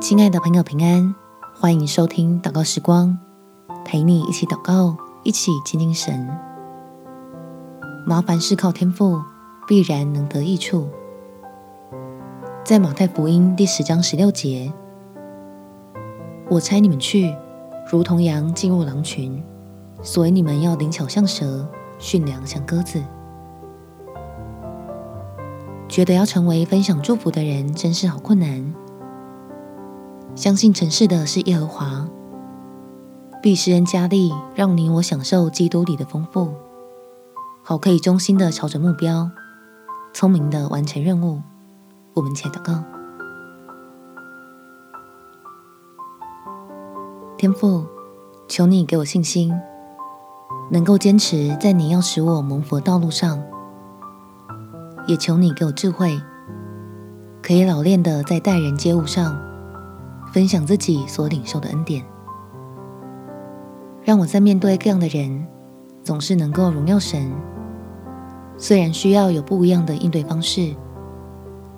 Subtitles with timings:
[0.00, 1.14] 亲爱的朋友，平安！
[1.54, 3.18] 欢迎收听祷告时光，
[3.84, 6.26] 陪你一起祷告，一起亲近神。
[8.06, 9.20] 麻烦事靠天赋，
[9.68, 10.88] 必然能得益处。
[12.64, 14.72] 在马太福音第十章十六节，
[16.48, 17.36] 我差你们去，
[17.92, 19.44] 如同羊进入狼群，
[20.00, 23.02] 所以你们要灵巧像蛇，驯良像鸽子。
[25.90, 28.74] 觉得要成为分享祝福的人，真是好困难。
[30.34, 32.08] 相信城市的是耶和华，
[33.42, 36.54] 必施恩加力，让你我享受基督里的丰富，
[37.62, 39.30] 好可以忠心的朝着目标，
[40.14, 41.42] 聪明的完成任务。
[42.14, 42.82] 我们且祷告：
[47.36, 47.84] 天父，
[48.48, 49.52] 求你给我信心，
[50.70, 53.42] 能够坚持在你要使我蒙福道路上。
[55.06, 56.20] 也求你给我智慧，
[57.42, 59.36] 可以老练的在待人接物上
[60.32, 62.04] 分享自己所领受的恩典，
[64.02, 65.46] 让我在面对各样的人，
[66.04, 67.32] 总是能够荣耀神。
[68.56, 70.74] 虽然需要有不一样的应对方式，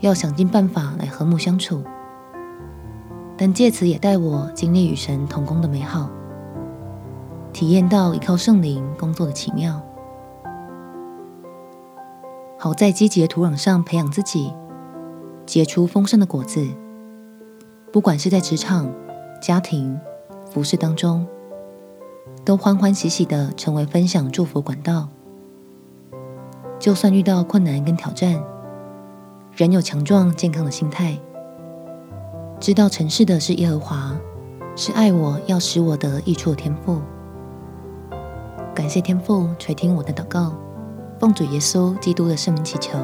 [0.00, 1.82] 要想尽办法来和睦相处，
[3.38, 6.10] 但借此也带我经历与神同工的美好，
[7.52, 9.80] 体验到依靠圣灵工作的奇妙。
[12.58, 14.52] 好在积极土壤上培养自己，
[15.46, 16.81] 结出丰盛的果子。
[17.92, 18.90] 不管是在职场、
[19.38, 20.00] 家庭、
[20.50, 21.26] 服事当中，
[22.42, 25.08] 都欢欢喜喜的成为分享祝福管道。
[26.78, 28.42] 就算遇到困难跟挑战，
[29.54, 31.18] 仍有强壮健康的心态，
[32.58, 34.16] 知道成事的是耶和华，
[34.74, 36.98] 是爱我要使我得益处的天赋。
[38.74, 40.54] 感谢天父垂听我的祷告。
[41.20, 42.98] 奉主耶稣基督的圣名祈求，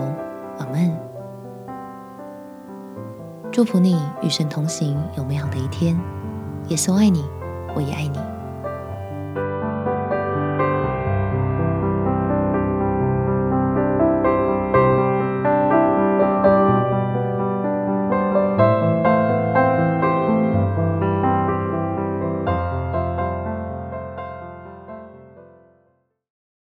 [0.59, 1.08] 阿门。
[3.59, 5.99] 祝福你与神同行，有美好的一天。
[6.69, 7.25] 耶稣爱你，
[7.75, 8.38] 我也爱你。